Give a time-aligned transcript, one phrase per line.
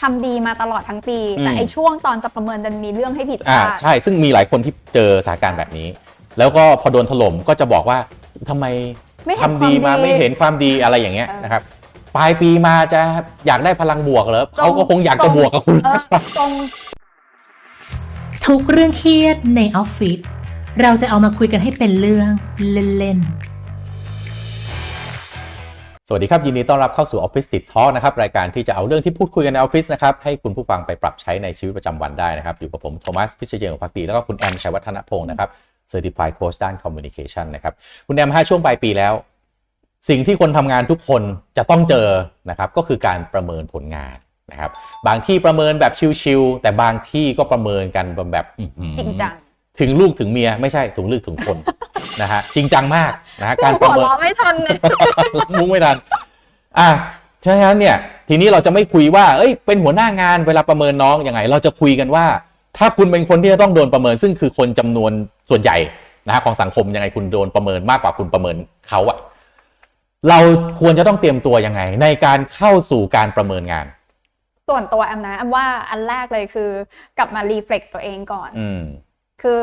[0.00, 5.88] ทำดีมาตลอดทั้งปีอืมแต่ไอช่วงตอนจะประเมินดันมีเรื่องให้ผิดพอ่าลาดใช่ ซึ่งมีหลายคนที่เจอสถานการณ์แบบนี้
[6.38, 7.98] แล้วก็พอโดนถล่มก็จะบอกว่า
[8.48, 8.64] ทำไม
[9.26, 11.62] ไม่เห็นทำดีมาความดีไม่เห็นความดีอะไรอย่างเงี้ยเออนะครับ
[12.16, 13.00] ปลายปีมาจะ
[13.46, 16.00] อยากได้พลังบวกเหรอจงเขาก็คงอยากจะจงบวกกับคุณเออ
[16.38, 16.50] จง
[18.46, 20.18] ทุกเรื่องเครียดในออฟฟิศ
[20.82, 22.28] เราจะเอามาคุยกันให้เป็นเรื่อง
[22.98, 23.18] เล่น
[26.10, 35.48] สวัสดีครับ ยินดีต้อนรับเข้าสู่ Office Tips Talk นะครับ รายการที่จะเอาเรื่องที่พูดคุยกันในออฟฟิศนะครับ ให้คุณผู้ฟังไปปรับใช้ในชีวิตประจำวันได้นะครับ อยู่กับผมโทมัสพิเชเยงพักดี แล้วก็คุณแอมชัยวัฒนพงศ์นะครับ
[35.90, 37.72] Certified Coach ด้าน Communication นะครับ
[38.06, 39.12] คุณแอมห้าช่วงปลายปีแล้ว
[40.08, 41.22] สิ่งที่คนทำงานทุกคน
[41.56, 42.08] จะต้องเจอ
[42.50, 44.16] นะครับก็คือการประเมินผลงาน
[44.52, 44.70] นะครับ
[45.06, 48.46] บางที่ประเมินแบบชิวๆแต่บางที่ก็ประเมินกันแบบ
[48.98, 49.32] จริงจัง
[49.80, 51.56] ถึงลูกถึงเมียไม่ใช่ถึงลูกถึงคน
[52.22, 54.76] นะฮะจริงจังมากนะฮะการปหัระวเมินเราะไม่ทันเลย
[55.60, 55.96] มุ้งไม่ทัน
[56.78, 56.88] อะ
[57.44, 57.96] ฉะนั้นเนี่ย
[58.28, 62.26] ทีนี้เราจะไม่คุยว่า เอ้ย เป็นหัวหน้างานเวลาประเมินน้องยังไง เราจะคุยกันว่า
[62.78, 65.12] ถ้าคุณเป็นคนที่จะต้องโดนประเมิน ซึ่งคือคนจำนวน
[65.50, 65.76] ส่วนใหญ่
[66.26, 68.56] นะฮะของสังคมยังไงคุณโดนประเมินมากกว่าคุณประเมิน
[68.88, 69.18] เขาอะ
[70.28, 70.38] เรา
[70.80, 73.86] ควรจะต้องเตรียมตัวยังไง ในการเข้าสู่การประเมินงาน
[74.68, 76.70] ส่วนตัวแอมนะแอมว่าอันแรกเลยคือ
[77.18, 78.80] กลับมารีเฟล็กตัวเองก่อนอืม
[79.42, 79.62] คือ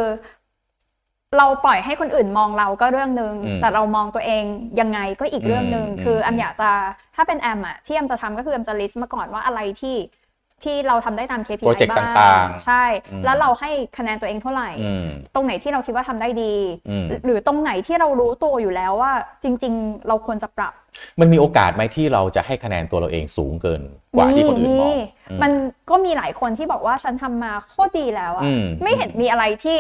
[1.38, 4.44] เราปล่อยให้คนอื่นมองเราก็เรื่องหนึ่งอืมแต่เรามองตัวเอง
[4.80, 6.70] ยังไงก็อีกเรื่องหนึ่งอืมคือแอมอืมอยากจะ
[7.16, 9.96] ถ้าเป็นแอมอะที่แอมจะทำก็คือแอมจะลิสต์มาก่อนว่าอะไรที่
[10.64, 16.54] ที่เราทำได้ตาม KPI โปรเจกต์บ้างต่างๆใช่อืมแล้วเราให้คะแนนตัวเองเท่าไหร่อืมตรงไหนที่เราคิดว่าทำได้ดี
[16.90, 20.74] อืมหรือตรงไหนที่เรารู้ตัวอยู่แล้วว่า จริง ๆ เราควรจะปรับ
[21.20, 23.82] มันมีโอกาสไหมที่เราจะให้คะแนนตัวเราเองสูงเกิน
[24.16, 24.98] กว่าที่คนอื่นมอง
[25.30, 25.52] อืมมัน
[25.90, 29.80] ก็มีหลายคนที่บอกว่าฉันทำมาโคตรดีแล้วอะอืมไม่เห็นมีอะไรที่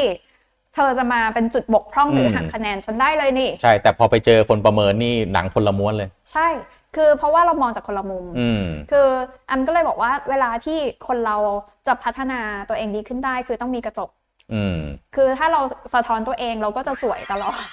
[0.75, 6.47] เธอจะมาเป็นจุดบกพร่องหรืออมหักคะแนนฉันได้เลยนี่ ใช่ แต่พอไปเจอคนประเมินนี่หนังคนละม้วนเลย ใช่
[6.95, 9.07] คือเพราะว่าเรามองจากคนละมุมอืมคือ
[9.47, 11.38] แอมก็เลยบอกว่าเวลาที่คนเรา
[11.88, 14.09] จะพัฒนาตัวเองดีขึ้นได้ คือต้องมีกระจก
[14.53, 14.77] อืม
[15.16, 15.61] คือถ้าเรา
[15.93, 17.63] สะท้อนตัวเองเราก็จะสวยตลอด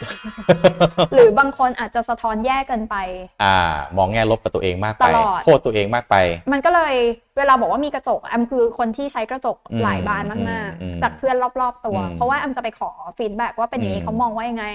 [1.15, 2.97] หรือบางคนอาจจะสะท้อนแย่เกินไป
[3.43, 3.56] อ่า
[3.97, 6.16] มองแง่ลบกับตัวเองมากไปตลอดโทษตัวเองมากไป
[6.53, 6.94] มันก็เลย
[7.37, 14.66] เวลาบอกว่ามีกระจกแอมคือคนที่ใช้กระจกอืมหลายบานมากอืมๆจากเพื่อนรอบๆตัวอืมเพราะว่าแอมจะไปขอฟีดแบ็กว่าเป็นอย่างนี้อืมเขามองว่ายังไง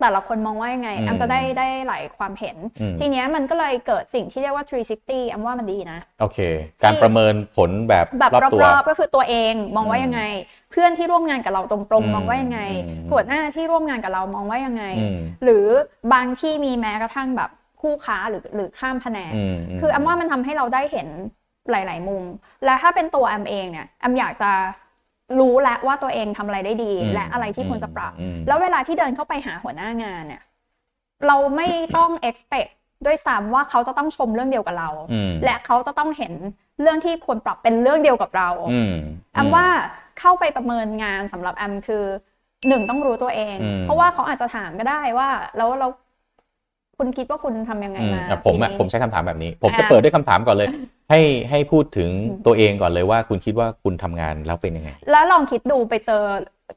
[0.00, 6.38] แต่ละคนมองว่ายังไงอืมแอมจะได้ได้หลายความเห็นอืมทีเนี้ยมันก็เลยเกิดสิ่งที่เรียกว่า 360แอมว่ามันดีนะ โอเค
[6.84, 10.22] การประเมินผลแบบแบบรอบตัวรอบๆก็คือตัวเองมองว่ายังไง
[10.70, 15.64] เพื่อนที่ร่วมงานกับเราตรงอืมๆมองว่ายังไงอืมหัวหน้าที่ร่วมงานกับเรามองว่ายังไงอืมหรือ
[16.12, 17.50] บางที่มีแม้กระทั่งแบบ
[17.80, 21.08] คู่ค้าหรือหรือข้ามแผนกอืมคือแอมว่ามันทำให้เราได้เห็น
[21.70, 22.24] หลาย ๆ มุม
[22.64, 24.50] และถ้าเป็นตัวแอมเองเนี่ยแอมอยากจะ
[25.38, 30.42] รู้แล้วว่าตัวเองทำอะไรได้ดีอืมและอะไรที่ควรจะปรับอืมแล้วเวลาที่เดินเข้าไปหาหัวหน้างานเนี่ย
[31.26, 32.70] เราไม่ต้อง expect
[33.06, 36.32] ด้วยซ้ำว่าเขาจะต้องชมเรื่องเดียวกับเราอืมและเขาจะต้องเห็น
[36.80, 38.94] เรื่องที่ควรปรับเป็นเรื่องเดียวกับเราอืม
[39.34, 39.66] แอมว่า
[40.18, 42.04] เข้าไปประเมินงานสำหรับแอมคือ
[42.68, 45.88] หนึ่งต้องรู้ตัวเองอืมเพราะว่าเขาอาจจะถามก็ได้ว่า แล้วเรา
[47.00, 50.68] คุณคิดว่าคุณทำยังไงอืมมาอะผมอะปีนี้ผมใช้คำถามแบบนี้ ผมจะอ่าเปิดด้วยคำถามก่อนเลย
[51.10, 56.22] ให้ให้พูดถึงอืมตัวเองก่อนเลยว่าคุณคิดว่าคุณทำงานแล้วเป็นยังไง แล้วลองคิดดูไปเจอ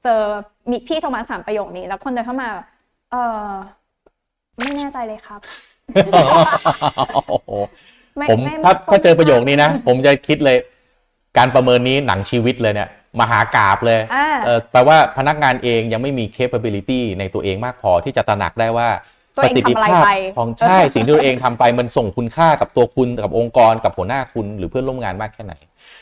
[0.03, 0.22] เจอ
[0.69, 2.50] มีพี่โทมัสถามประโยคนี้ แล้วคนเดินเข้ามา
[3.12, 3.47] เออ
[4.57, 5.39] ไม่แน่ใจเลยครับ
[8.17, 10.57] ไม่ผมไม่ถ้าไม่ถ้าเจอประโยคนี้นะ ผมจะคิดเลย
[11.38, 12.89] การประเมินนี้หนังชีวิตเลยเนี่ย
[13.19, 25.53] มหากราบเลยอ่าเออแปลว่าพนักงานเองยังไม่มี capability ในตัวเองมากพอที่จะตระหนักได้ว่าตัว ปเองระสิทธิทำอะไรภาพไปของใช่สิ่งที่ตัวเองทำไปมันส่งคุณค่ากับตัวคุณกับองค์กรกับหัวหน้าคุณหรือเพื่อนร่วมงานมากแค่ไหน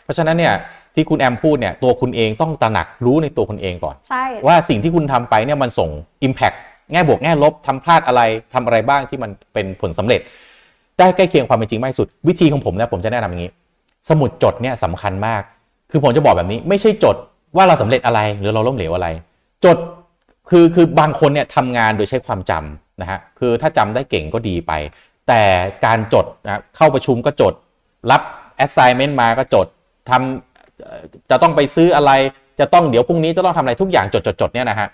[0.03, 0.53] เพราะฉะนั้นเนี่ย
[0.95, 5.89] ที่คุณแอมพูดเนี่ยตัวคุณเองต้องตระหนักรู้ในตัวคุณเองก่อนใช่ว่าสิ่งที่คุณทำไปเนี่ยมันส่ง
[6.27, 6.57] Impact
[6.91, 8.21] แง่บวกแง่ลบทำพลาดอะไร
[8.53, 10.21] ทำอะไรบ้างที่มันเป็นผลสำเร็จ
[10.99, 13.51] ได้ใกล้เคียงความเป็นจริงมากที่สุด วิธีของผมนะผมจะแนะนำอย่างนี้
[14.09, 15.41] สมุดจดเนี่ยสำคัญมาก
[15.91, 17.15] คือผมจะบอกแบบนี้ไม่ใช่จด
[17.55, 19.07] ว่าเราสำเร็จอะไรหรือเราล้มเหลวอะไร
[19.65, 19.77] จด
[20.49, 24.71] คือคือบางคนเนี่ยทำงานโดยใช้ความจำ นะฮะคือถ้าจำได้เก่งก็ดีไป
[25.27, 25.41] แต่
[25.85, 27.53] การจดนะเข้าประชุมก็จด
[28.11, 28.21] รับ
[28.65, 29.67] assignment มาก็จด
[30.09, 32.11] ทำเอ่อจะต้องไปซื้ออะไร
[32.59, 34.87] จะต้องเดี๋ยวพรุ่งนี้จะต้องทำอะไรทุกอย่างจดจดจดเนี่ยนะฮะ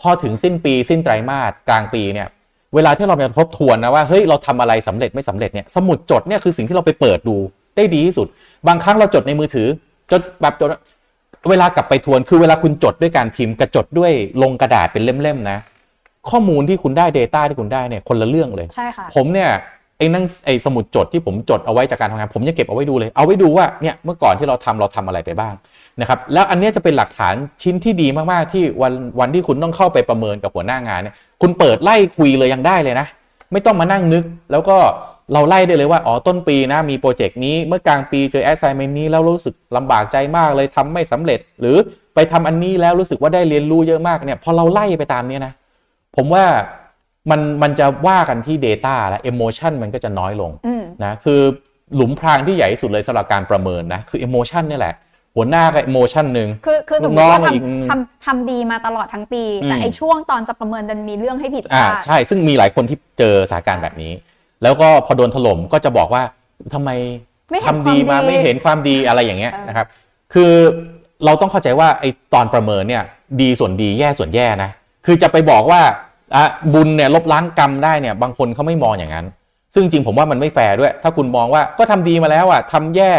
[0.00, 2.28] พอถึงสิ้นปีสิ้นไตรมาสกลางปีเนี่ย
[2.74, 7.36] เวลาที่เราไปทบทวนนะว่าเฮ้ยเราทำอะไรสำเร็จไม่สำเร็จเนี่ยสมุดจดเนี่ยคือสิ่งที่เราไปเปิดดู
[7.76, 8.26] ได้ดีที่สุด
[8.68, 9.68] บางครั้งเราจดในมือถือ
[10.10, 10.68] จดแบบจด
[11.50, 14.12] เวลากลับไปทวนคือเวลาคุณจดด้วยการพิมพ์กับจดด้วย
[14.42, 15.58] ลงกระดาษเป็นเล่มๆนะ
[16.30, 19.50] ข้อมูลที่คุณได้ Data ที่คุณได้เนี่ยคนละเรื่องเลยใช่ค่ะผมเนี่ย
[19.98, 25.54] ไอ้นั่งไอ้สมุดจดที่ผมจดเอาไว้จากการทำงาน ผมยังเก็บเอาไว้ดูเลย เอาไว้ดูว่าเนี่ยเมื่อก่อนที่เราทำเราทำอะไรไปบ้าง
[26.00, 33.06] นะครับแล้วอันเนี้ยจะเป็นหลักฐานชิ้นที่ดีมากๆที่วันวันที่คุณต้องเข้าไปประเมินกับหัวหน้างานเนี่ยคุณเปิดไล่คุยเลยยังได้เลยนะ
[33.52, 34.76] ไม่ต้องมานั่งนึก แล้วก็
[35.32, 41.76] เราไล่ได้เลยว่าอ๋อต้นปีนะมีโปรเจกต์นี้เมื่อกลางปีเจอแอสไซเมนต์นี้แล้วรู้สึกลำบากใจมากเลยทำไม่สำเร็จ หรือ
[42.14, 45.52] ไปทำอันนี้แล้วรู้สึกว่าได้เรียนรู้เยอะมากเนี่ยพอเราไล่ไปตามเนี้ยนะ
[46.16, 46.44] ผมว่า
[47.30, 51.40] มันมันจะว่ากันที่ Data และ Emotion มันก็จะน้อยลงอืมนะคือ
[51.96, 54.94] หลุมพรางที่ใหญ่ที่สุดเลยสำหรับการประเมินนะคือ Emotion นี่แหละ
[55.36, 64.12] หัวหน้าก็ Emotion หนึ่งคือคือสมมลูติกน้ว่าองอีกทำทำทำดีมาตลอดทั้งปี แต่อืมไอช่วงตอนจะประเมินดันมีเรื่องให้ผิดพอ่าลาดใช่ซึ่งมีหลายคนที่เจอสถานการณ์แบบนี้
[64.62, 66.22] แล้วก็พอโดนถล่มก็จะบอกว่า
[66.74, 66.90] ทำไม
[67.50, 69.86] ไม่เห็นทำดีความมาดีไม่เห็นความดีอะไรอย่างเงี้ยเออนะครับ
[70.34, 70.52] คือ
[71.24, 73.02] เราต้องเข้าใจว่าไอ้ตอนประเมินเนี่ย
[73.40, 74.70] ดีส่วนดีแย่ส่วนแย่นะ
[75.06, 75.80] คือจะไปบอกว่า
[76.34, 79.26] อะบุญเนี่ยลบล้างกรรมได้เนี่ยบางคนเขาไม่มองอย่างนั้น
[79.74, 83.12] ซึ่งจริงผมว่ามันไม่แฟร์ด้วย ถ้าคุณมองว่าก็ทำดีมาแล้วอะทำแย่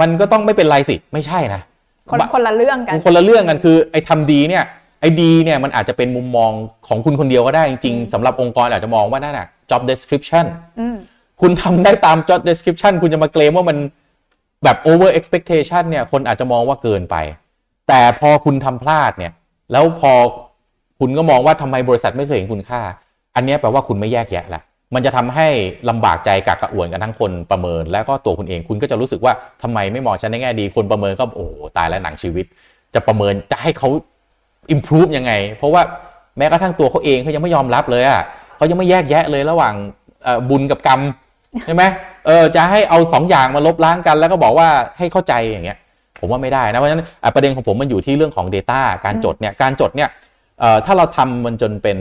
[0.00, 1.62] มันก็ต้องไม่เป็นไรสิไม่ใช่นะ
[2.10, 4.64] คนคนละเรื่องกันมันคนละเรื่องกันคือไอ้ทำดีเนี่ย
[5.00, 6.50] ไอ้ดีเนี่ยมันอาจจะเป็นมุมมอง
[6.88, 10.44] ของคุณคนเดียวก็ได้จริงๆสำหรับองค์กรอาจจะมองว่านั่นน่ะ job description
[10.78, 10.96] อืม
[11.40, 13.78] คุณทำได้ตาม job description คุณจะมาเกรมว่ามัน
[14.64, 17.16] แบบ over expectation เนี่ยคนอาจจะมองว่าเกินไป
[17.88, 19.32] แต่พอคุณทำพลาดเนี่ย
[19.72, 20.12] แล้วพอ
[21.00, 22.80] คุณก็มองว่าทำไมบริษัทไม่เคยเห็นคุณค่า
[23.36, 24.62] อันนี้แปลว่าคุณไม่แยกแยะละ
[24.94, 25.48] มันจะทำให้
[25.88, 29.32] ลำบากใจกักกระอ่วนกันทั้งคนประเมิน แล้วก็ตัวคุณเองคุณก็จะรู้สึกว่า
[29.62, 32.44] ทำไมไม่มองฉันในแง่ดี คนประเมินก็โอ้ตายแล้วหนังชีวิต
[32.94, 33.88] จะประเมินจะให้เขา
[34.74, 35.82] improve ยังไง เพราะว่า
[36.38, 38.22] แม้กระทั่งตัวเขาเองเขายังไม่ยอมรับเลยอะ
[38.56, 39.74] เขายังไม่แยกแยะเลยระหว่าง
[40.48, 41.00] บุญกับกรรม
[41.66, 41.82] ใช่ไหม
[42.26, 44.68] เออจะให้เอาสองอย่างมาลบล้างกัน แล้วก็บอกว่า
[44.98, 45.78] ให้เข้าใจอย่างเงี้ย
[46.20, 47.04] ผมว่าไม่ได้นะเพราะฉะนั้น
[47.34, 50.08] ประเด็นของผมมันอยู่ที่เรื่องของ Data การจดเนี่ยการจดเนี่ย
[50.86, 51.98] ถ้าเราทำมันจนเป็น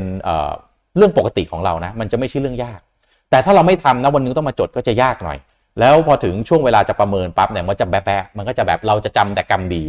[0.98, 2.80] เรื่องปกติของเรานะมันจะไม่ใช่เรื่องยาก
[3.30, 5.38] แต่ถ้าเราไม่ทำนะวันนึงต้องมาจดก็จะยากหน่อย
[5.80, 9.84] แล้วพอถึงช่วงเวลาจะประเมินปั๊บเนี่ยมันจะแบะมันก็จะแบบเราจะจำแต่กรรมดี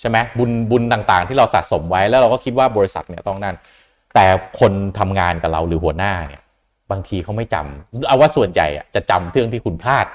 [0.00, 3.56] ใช่ไหมบุญบุญต่างๆ ที่เราสะสมไว้แล้วเราก็คิดว่าบริษัทเนี่ยต้องนั่น
[4.14, 4.24] แต่
[4.60, 6.42] คนทำงานกับเราหรือหัวหน้าเนี่ย
[6.90, 10.06] บางทีเขาไม่จำเอาว่าส่วนใหญ่อะจะจำเรื่องที่คุณพลาด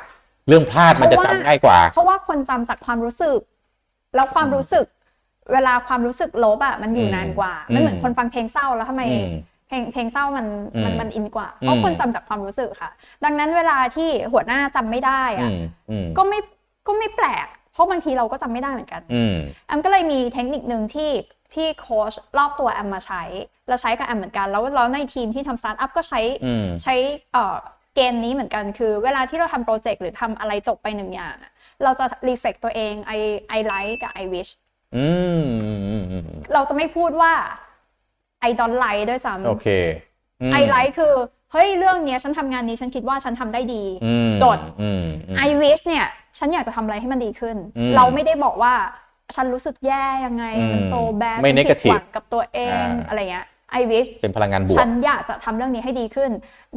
[0.48, 3.40] เรื่องพลาดมันจะจำง่ายกว่า เพราะว่าคนจำจากความรู้สึก
[4.16, 4.86] แล้วความรู้สึก
[5.54, 9.32] เวลาความรู้สึกลบอะมันอยู่อืมนานกว่าอืมมันเหมือนคนฟังเพลงเศร้าแล้วทำไมอืม
[9.68, 10.48] เพลงเพลงเศร้ามัน
[10.86, 12.92] มันอืมมันอินกว่า เพราะอืมคนจำจากความรู้สึกค่ะ
[13.24, 15.60] ดังนั้นเวลาที่หัวหน้าจำไม่ได้อือะม
[15.90, 16.40] อืมก็ไม่
[16.88, 19.36] ก็ไม่แปลก เพราะบางทีเราก็จำไม่ได้เหมือนกันอืม
[19.68, 21.12] แอมก็เลยมีเทคนิคหนึ่งที่
[21.54, 23.24] ที่โค้ชรอบตัวแอมมาใช้
[23.68, 26.96] แล้วใช้กับแอมเหมือนกัน แล้วแล้วในทีมที่ทำสตาร์ทอัพก็ใช้อืมใช้
[27.34, 27.58] เอ่อ
[27.96, 31.52] เกณฑ์นี้เหมือนกันคือ เวลาที่เราทำโปรเจกต์หรือทำอะไรจบไปหนึ่งอย่างอะ
[31.84, 33.20] เราจะรีเฟกตัวเอง I
[33.58, 34.67] I like กับ I wish อืมอืมอืมอืม
[36.54, 37.34] เราจะไม่พูดว่า
[38.48, 39.68] I don't like ด้วยซ้โอเค
[40.42, 41.13] อืมำ I like คือ
[41.51, 46.06] เฮ้ย เรื่องเนี้ย ฉันทำงานนี้ฉันคิดว่าฉันทำได้ดีอืมจดอืมอืม I wish เนี่ย
[46.39, 48.74] ฉันอยากจะทำอะไรให้มันดีขึ้นอืมเราไม่ได้บอกว่า
[49.36, 53.48] ฉันรู้สึกแย่ยังไง มันอืมโซแบดไม่ negative กับตัวเองอ่าอะไรเงี้ย
[53.79, 56.31] I wish เป็นพลังงานบวกฉันอยากจะทำเรื่องนี้ให้ดีขึ้น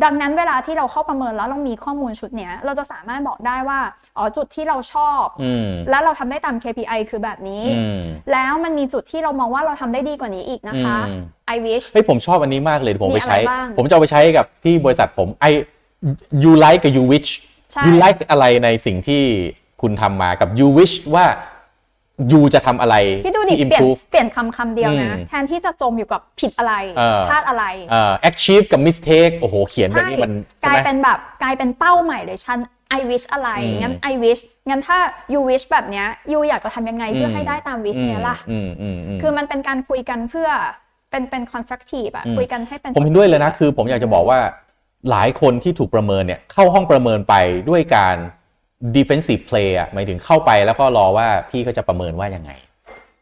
[0.05, 3.79] ดังนั้นเวลาที่เราเข้าประเมินแล้วเรามีข้อมูลชุดเนี้ย เราจะสามารถบอกได้ว่า
[4.17, 8.01] อ๋อจุดที่เราชอบอืมแล้วเราทำได้ตาม KPI คือแบบนี้อืม
[8.33, 11.23] แล้วมันมีจุดที่เรามองว่าเราทำได้ดีกว่านี้อีกนะคะอืม
[11.55, 15.53] I wish เฮ้ยผมชอบอันนี้มากเลยเดี๋ยวผมไปใช้มีอะไรบ้างผมจะเอาไปใช้กับที่บริษัทผม I
[16.43, 17.31] you like กับ you wish
[17.73, 19.23] ใช่ you like อะไรในสิ่งที่
[19.83, 21.27] คุณทำมากับ you wish ว่า
[22.33, 22.95] you จะทำอะไร
[23.25, 30.33] พี่ดูดิที่เปลี่ยน improve เปลี่ยนคำคำเดียวนะอืมแทนที่จะจมอยู่กับผิดอะไรเออพลาดอะไรเอ่อ achieve กับ mistake โอ้โห เขียนแบบนี้มัน
[30.63, 32.59] กใช่ลาไหยมเป็นแบบกลายเป็นเป้าใหม่เลยฉัน
[32.99, 34.99] I wish อะไรอืมงั้น I wish งั้นถ้า
[35.33, 40.49] you wish แบบเนี้ย you อยากจะทำยังไงเพื่อให้ได้ตาม wish เนี้ยล่ะอืมอืมอืมคือมันเป็นการคุยกันเพื่อ
[41.11, 44.39] เป็นเป็น constructive อะอืมคุยกันให้เป็น ผมเห็นด้วยเลยนะ คือผมอยากจะบอกว่า
[45.11, 47.35] หลายคนที่ถูกประเมินเนี่ยเข้าห้องประเมินไป
[47.71, 48.17] ด้วยการ
[48.97, 52.51] defensive play อะหมายถึงเข้าไปแล้วก็รอว่าพี่เขาจะประเมินว่ายังไง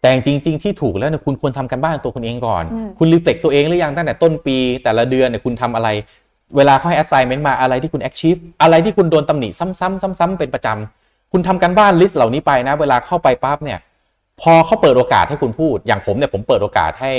[0.00, 2.64] แต่จริงๆที่ถูกแล้วเนี่ยคุณควรทำกันบ้านตัวคุณเองก่อน
[2.98, 5.88] คุณ reflect ตัวเองหรือยังตั้งแต่ต้นปี แต่ละเดือนเนี่ยคุณทำอะไร
[6.56, 13.78] เวลาเขาให้ assignment มาอะไรที่คุณ achieve อะไรที่คุณโดนตำหนิซ้ำๆซ้ำๆเป็นประจำคุณทำการบ้าน list เหล่านี้ไปนะ เวลาเข้าไปปั๊บเนี่ย
[14.40, 17.12] พอเขาเปิดโอกาสให้คุณพูด อย่างผมเนี่ยผมเปิดโอกาสให้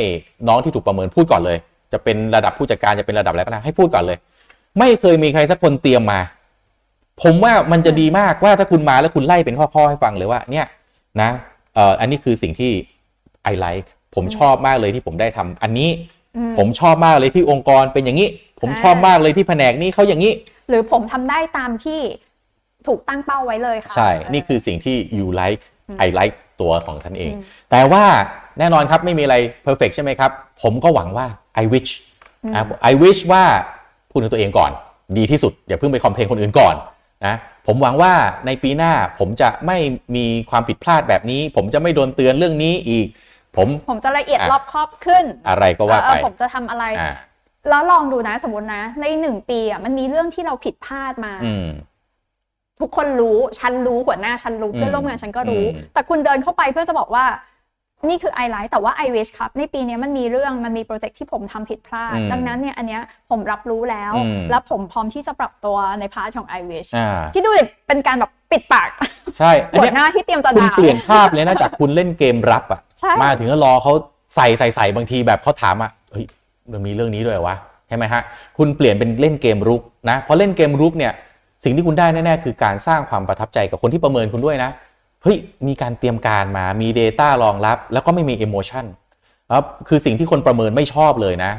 [0.47, 1.57] น้องที่ถูกประเมินพูดก่อนเลย
[1.91, 4.17] จะเป็นระดับผู้จัดการจะเป็นระดับอะไรก็ได้ให้พูดก่อนเลย
[4.79, 6.19] ไม่เคยมีใครสักคนเตรียมมา
[7.23, 10.65] ผมว่ามันจะดีมากว่าถ้าคุณมาแล้วคุณไล่เป็นข้อๆให้ฟังเลยว่า เนี่ย
[11.21, 11.29] นะ
[11.75, 12.71] เอ่ออันนี้คือสิ่งที่
[13.51, 15.89] I like ผมชอบมากเลยที่ผมได้ทำอันนี้
[16.57, 18.29] ผมชอบมากเลยที่องค์กรเป็นอย่างนี้
[18.61, 20.33] ผมชอบมากเลยที่แผนกนี้เขาอย่างนี้
[20.69, 21.99] หรือผมทำได้ตามที่
[22.87, 25.61] ถูกตั้งเป้าไว้เลยค่ะ ใช่ นี่คือสิ่งที่ you like
[26.05, 27.33] I like ตัวของท่านเอง
[27.71, 28.03] แต่ว่า
[28.59, 29.35] แน่นอนครับไม่มีอะไร
[29.65, 31.27] perfect ใช่ไหมครับ ผมก็หวังว่า
[31.61, 31.91] I wish
[32.55, 33.43] นะ I wish ว่า
[34.09, 34.71] พูดถึงตัวเองก่อน
[35.17, 36.75] ดีที่สุด อย่าเพิ่งไปคอมเพลนคนอื่นก่อน
[37.25, 37.35] นะ
[37.67, 38.13] ผมหวังว่า
[38.45, 39.77] ในปีหน้าผมจะไม่
[40.15, 43.07] มีความผิดพลาดแบบนี้ ผมจะไม่โดนเตือนเรื่องนี้อีก
[43.55, 47.11] ผมผมจะละเอียดอะรอบคอบขึ้น อะไรก็ว่าเอไปอผมจะทำอะไรอ่า
[47.69, 51.67] แล้วลองดูนะสมมตินะ ในหนึ่งปีอะมันมีเรื่องที่เราผิดพลาดมาอืม
[52.79, 57.25] ทุกคนรู้ฉันรู้หัวหน้าฉันรู้อืมเพื่อนร่วมงานฉันก็รู้อืมแต่คุณเดินเข้าไปเพื่อจะบอกว่า
[58.07, 68.89] นี่คือไอไลท์แต่ว่า I wish ครับ ในปีเนี้ยมันมีเรื่องมันมีโปรเจกต์ที่ผมทำผิดพลาดอืมดังนั้นเนี่ยอันเนี้ยผมรับรู้แล้วอืมแล้วผมพร้อมที่จะปรับตัวในพาร์ทของ I wish อ่าคิดดูดิเป็นการแบบปิดปาก
[69.37, 73.93] ใช่อันหัวเนี้ยหน้าที่เตรียมจะคุณด่าเปลี่ยนภาพเลยนะจากคุณเล่นเกมรับอะใช่มาถึงก็รอเขา
[74.35, 76.25] ใส่ใส่ใส่บางทีแบบเขาถามอะเฮ้ย
[76.71, 78.21] มันมีเรื่องนี้ด้วยเหรอวะใช่ไหมฮะ
[78.57, 81.13] คุณเปลี่ยนเป็นเล่นเกมรุกนะเพราะเล่นเกมรุกเนี่ย
[81.63, 84.69] สิ่งที่คุณได้แน่ๆคือการสร้างความประทับใจกับคนที่ประเมินคุณด้วยนะ
[85.23, 88.85] เฮ้ยมีการเตรียมการมามี Data รองรับ แล้วก็ไม่มี Emotion
[89.53, 91.51] ครับคือสิ่งที่คนประเมินไม่ชอบเลยนะ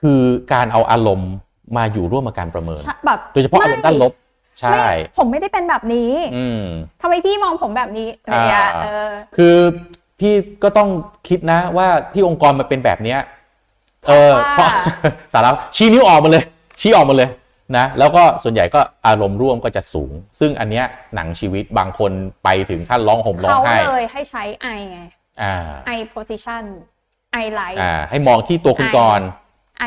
[0.00, 0.20] คือ
[0.52, 1.32] การเอาอารมณ์
[1.76, 4.12] มาอยู่ร่วมกับการประเมินใช่แบบโดยเฉพาะอารมณ์ด้านลบ
[4.60, 6.62] ใช่ไม่ผมไม่ได้เป็นแบบนี้ อืม
[7.02, 9.54] ทำไมพี่มองผมแบบนี้อะไรอย่างเงี้ยอ่าเออคือ
[10.20, 10.32] พี่
[10.62, 10.88] ก็ต้อง
[11.28, 13.18] คิดนะว่าที่องค์กรมันเป็นแบบเนี้ย
[14.06, 14.68] เออเพเพราะราะว่า
[15.32, 16.44] สาระชี้นิ้วออกมาเลย
[16.80, 17.28] ชี้ออกมาเลย
[17.76, 22.12] นะแล้วก็ส่วนใหญ่ก็อารมณ์ร่วมก็จะสูง ซึ่งอันเนี้ยหนังชีวิตบางคน
[22.44, 24.42] ไปถึงขั้นร้องห่มร้องเขาไห้เลยให้ใช้
[24.76, 25.00] I ไง
[25.42, 25.54] อ่า
[25.96, 26.64] I position
[27.42, 29.20] I like อ่าให้มองที่ตัวคุณก่อน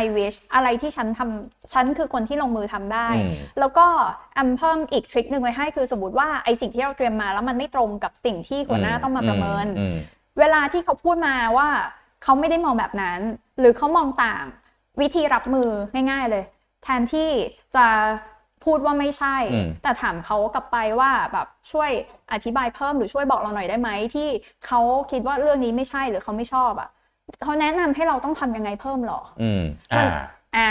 [0.03, 3.87] I wish อะไรที่ฉันทำฉันคือคนที่ลงมือทำได้อืมแล้วก็
[4.33, 9.95] แอมเพิ่มอีกทริคหนึ่งไว้ให้คือสมมติว่าไอสิ่งที่เราเตรียมมาแล้วมันไม่ตรงกับสิ่งที่หัวหน้าต้องมาประเมินอืม
[10.39, 11.67] เวลาที่เขาพูดมาว่า
[12.23, 13.19] เขาไม่ได้มองแบบนั้น
[13.59, 14.43] หรือเขามองต่าง
[15.01, 15.69] วิธีรับมือ
[16.11, 16.43] ง่าย ๆเลย
[16.83, 17.29] แทนที่
[17.75, 17.85] จะ
[18.65, 21.89] พูดว่าไม่ใช่อืมแต่ถามเขากลับไปว่าแบบช่วย
[22.33, 24.27] อธิบายเพิ่มหรือช่วยบอกเราหน่อยได้ไหมที่
[24.65, 24.81] เขา
[25.11, 26.89] คิดว่าเรื่องนี้ไม่ใช่หรือเขาไม่ชอบอะ
[27.43, 29.61] เขาแนะนำให้เราต้องทำยังไงเพิ่มหรอ อืม
[29.93, 30.05] อ่า
[30.57, 30.69] อ่า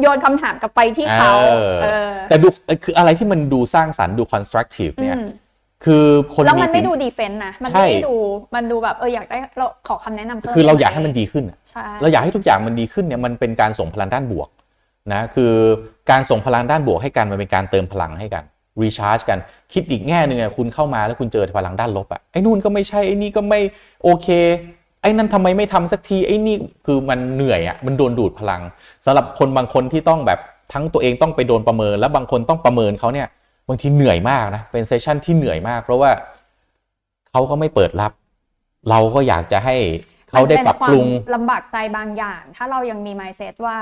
[0.00, 2.48] โยนคำถามกลับไปที่เขาเออเออแต่ดู
[2.84, 5.26] คืออะไรที่มันดูสร้างสรรค์ดู constructive เนี่ยอืม
[5.84, 8.16] คือคนแล้วมันไม่ฝีดูดีเฟนต์นะ มันใช่ไม่ได้ดู
[8.54, 14.48] มันดูแบบเอออยากได้เราขอคำแนะนำเพิ่มคือเราอยากให้มันดีขึ้นอะใช่เราอยากให้ทุกอย่างมันดีขึ้นเนี่ยมันเป็นการส่งพลังด้านบวก
[15.12, 15.52] นะคือ
[16.10, 18.44] การส่งพลังด้านบวกให้กันมันเป็นการเติมพลังให้กัน
[18.82, 19.38] รีชาร์จกัน
[19.72, 23.60] คิดอีกแง่หนึ่งอะคุณเข้ามาแล้วคุณเจอพลังด้านลบอะไอ้นู่นก็ไม่ใช่ไอ้นี่ก็ไม่
[24.02, 24.28] โอเค
[25.02, 28.60] ไอ้นั่นทำไมไม่ทำสักทีไอ้นี่คือมันเหนื่อยอะมันโดนดูดพลัง
[29.04, 30.40] สำหรับคนบางคนที่ต้องแบบ
[30.72, 33.28] ทั้งตัวเองต้องไปโดนประเมิน แล้วบางคนต้องประเมินเขาเนี่ย
[33.68, 36.10] บางทีเหนื่อยมากนะเป็นเซสชั่นที่เหนื่อยมาก เพราะว่า
[37.30, 38.12] เขาก็ไม่เปิดรับ
[38.90, 39.76] เราก็อยากจะให้
[40.30, 43.78] เขาได้ปรับปรุงลำบากใจบางอย่าง ถ้าเรายังมี mindset ว่า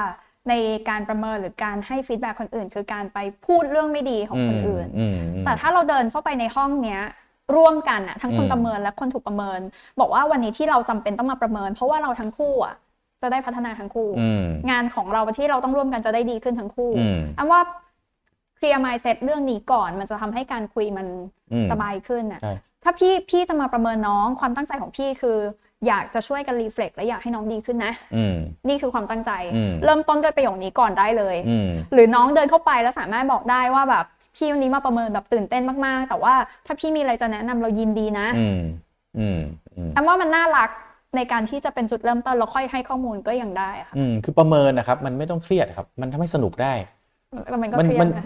[0.48, 0.54] ใน
[0.88, 7.00] การประเมินหรือการให้ฟีดแบ็คนอื่น คือการไปพูดเรื่องไม่ดีของคนอื่นอืมอืมแต่ถ้าเราเดินเข้าไปในห้องเนี้ย
[7.56, 9.60] ร่วมกันอะทั้งคนอืมประเมินและคนถูกประเมิน
[10.00, 12.74] บอกว่าวันนี้ที่เราจำเป็นต้องมาประเมิน เพราะว่าเราทั้งคู่อะ
[13.22, 17.60] จะได้พัฒนาทั้งคู่อืมงานของเราที่เราต้องร่วมกันจะได้ดีขึ้นทั้งคู่อืมอันว่า
[18.56, 21.06] เคลียร์ mindset เรื่องนี้ก่อนมันจะทำให้การคุยมัน
[21.52, 25.38] อืมสบายขึ้นอะใช่ถ้าพี่พี่จะมาประเมินน้องความตั้งใจของพี่คือ
[25.86, 28.36] อยากจะช่วยกันรีเฟล็กและอยากให้น้องดีขึ้นนะอืม
[28.68, 34.04] นี่คือความตั้งใจอืมเริ่มต้นด้วยประโยคนี้ก่อนได้เลยอืมหรือน้องเดินเข้าไปแล้วสามารถบอกได้ว่าแบบ
[34.36, 36.34] พี่วันนี้มาประเมินแบบตื่นเต้นมากๆ แต่ว่า
[36.66, 38.60] ถ้าพี่มีอะไรจะแนะนำเรายินดีนะอืม
[39.18, 39.40] อืม
[39.76, 40.70] อืมแอมว่ามันน่ารัก
[41.16, 46.72] ในการที่จะเป็นจุดเริ่มต้นแล้วค่อยให้ข้อมูลก็ยังได้ค่ะอืมคือประเมินนะครับ มันไม่ต้องเครียดครับ มันทำให้สนุกได้
[47.50, 48.24] แล้วมันก็มันเครียมัดนนะ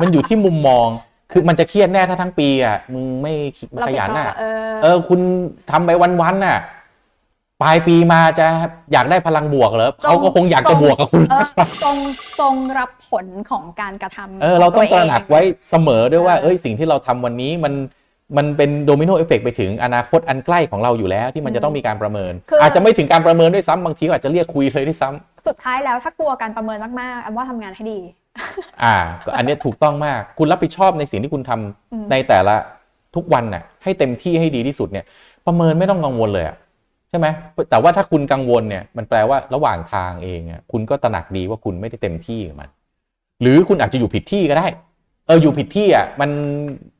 [0.00, 0.88] มันอยู่ที่มุมมอง
[1.32, 3.34] คือมันจะเครียดแน่ถ้าทั้งปีอะมึงไม่
[3.78, 5.20] เราขไปยันชอบน่ะอะเออเออ คุณ
[5.70, 6.58] ทำไปวันๆน่ะ
[7.62, 8.46] ปลายปีมาจะ
[8.92, 11.46] อยากได้พลังบวกเหรอเขาก็คงอยากจะบวกกับคุณเออ
[11.84, 11.96] จง
[12.40, 17.74] จงรับผลของการกระทำเออเราต้องตขระวหนักไว้เสมอด้วยว่า เออเอ้ยสิ่งที่เราทำวันนี้มัน
[18.36, 28.00] มันเป็นโดมิโนเอฟเฟกไปถึงอนาคตอันใกล้ของเราอยู่แล้วที่มันจะต้องมีการประเมิน อาจจะไม่ถึงการประเมินด้วยซ้ำบางทีก็อาจจะเรียกคุยเลยด้วยซ้ำสุดท้ายแล้วถ้ากลัวการประเมินมากๆแอมว่าทำงานให้ดี
[28.82, 32.54] อ่าก็อันเนี้ยถูกต้องมากคุณรับผิดชอบในสิ่งที่คุณทำอืมในแต่ละ
[33.16, 35.04] ทุกวันน่ะให้เต็มที่ให้ดีที่สุดเนี่ย
[35.46, 36.56] ประเมินไม่ต้องกังวลเลยอะ
[37.10, 37.26] ใช่ไหม
[37.70, 42.68] แต่ว่าถ้าคุณกังวลเนี่ยมันแปลว่าระหว่างทางเองอะคุณก็ตระหนักดีว่าคุณไม่ได้เต็มที่กับมัน
[43.42, 44.66] หรือคุณอาจจะอยู่ผิดที่ก็ได้
[45.26, 46.30] เอออยู่ผิดที่อะมัน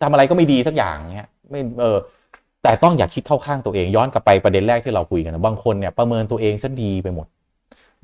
[0.03, 1.99] ทำอะไรก็ไม่ดีสักอย่างเงี้ยไม่เออ
[2.63, 7.27] แต่ต้องอย่าคิดเข้าข้างตัวเองย้อนกลับไปประเด็นแรกที่เราคุยกันนะบางคนเนี่ยประเมินตัวเองซะดีไปหมด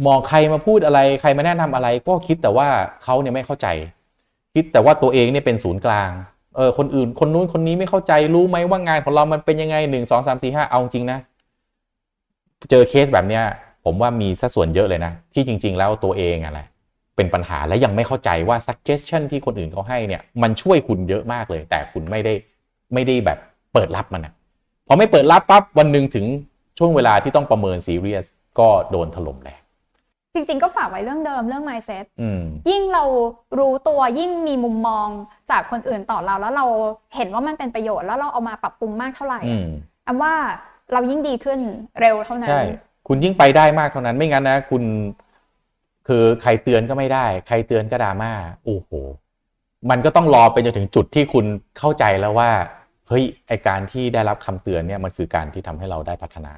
[0.06, 2.68] มองใครมาพูดอะไรใครมาแนะนำอะไร ก็คิดแต่ว่า
[3.04, 3.66] เขาเนี่ยไม่เข้าใจ
[4.54, 6.10] คิดแต่ว่าตัวเองเนี่ยเป็นศูนย์กลาง
[6.56, 11.18] เออคนอื่นคนนู้นคนนี้ไม่เข้าใจรู้ไหมว่างานของเรามันเป็นยังไงหนึ่งสองสามสี่ห้าเอาจริงนะ
[12.70, 13.42] เจอเคสแบบเนี้ย
[13.84, 16.60] ผมว่ามีสัดส่วนเยอะเลยนะ ที่จริง ๆ แล้วตัวเองอะไร
[17.16, 22.34] เป็นปัญหาและยังไม่เข้าใจว่า suggestion ที่คนอื่นเขาให้เนี่ยมันช่วยคุณเยอะมากเลย แต่คุณไม่ได้
[22.94, 23.38] ไม่ได้แบบ
[23.72, 24.32] เปิดรับมันนะ
[24.86, 26.26] พอไม่เปิดรับปั๊บวันหนึ่งถึง
[26.78, 28.26] ช่วงเวลาที่ต้องประเมินซีเรียส
[28.58, 29.60] ก็โดนถล่มแรง
[30.34, 33.04] จริง ๆ ก็ฝากไว้เรื่องเดิมเรื่อง mindset อืมยิ่งเรา
[33.58, 35.08] รู้ตัวยิ่งมีมุมมอง
[35.50, 36.66] จากคนอื่นต่อเรา แล้วเรา
[37.16, 39.66] เห็นว่ามันเป็นประโยชน์แล้วเราเอามาปรับปรุงมากเท่าไหร่อืม
[40.06, 40.34] อันว่า
[40.92, 41.60] เรายิ่งดีขึ้น
[42.00, 42.62] เร็วเท่านั้นใช่
[43.08, 44.82] คุณยิ่งไปได้มากเท่านั้นไม่งั้นนะ คุณ
[46.08, 48.32] คือใครเตือนก็ไม่ได้ ใครเตือนก็ดราม่า
[48.64, 48.90] โอ้โห
[49.90, 51.44] มันก็ต้องรอไปจนถึงจุดที่คุณ
[51.78, 52.50] เข้าใจแล้วว่า
[53.08, 56.52] เฮ้ยไอการที่ได้รับคำเตือนเนี่ยมันคือการที่ทำให้เราได้พัฒนา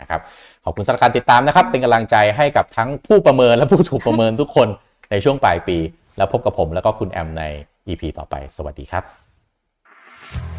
[0.00, 0.20] นะครับ
[0.64, 4.68] ขอบคุณสำหรับการติดตามนะครับ เป็นกำลังใจให้กับทั้งผู้ประเมินและผู้ถูกประเมินทุกคน
[5.10, 5.78] ในช่วงปลายปี
[6.16, 7.42] แล้วพบกับผมแล้วก็คุณแอมใน
[7.88, 10.53] EP ต่อไป สวัสดีครับ